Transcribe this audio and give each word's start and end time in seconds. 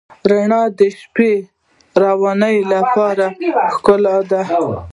رڼا 0.29 0.61
د 0.79 0.79
شپهروانو 0.99 2.53
لپاره 2.71 3.25
یوه 3.47 3.63
ښکلا 3.75 4.17
ده. 4.29 4.41